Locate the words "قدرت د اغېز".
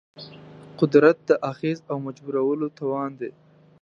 0.79-1.79